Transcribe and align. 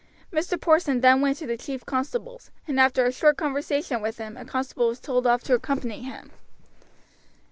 Mr. 0.33 0.59
Porson 0.59 1.01
then 1.01 1.21
went 1.21 1.37
to 1.37 1.45
the 1.45 1.55
chief 1.55 1.85
constable's, 1.85 2.49
and 2.67 2.79
after 2.79 3.05
a 3.05 3.11
short 3.11 3.37
conversation 3.37 4.01
with 4.01 4.17
him 4.17 4.35
a 4.35 4.43
constable 4.43 4.87
was 4.87 4.99
told 4.99 5.27
off 5.27 5.43
to 5.43 5.53
accompany 5.53 6.01
him. 6.01 6.31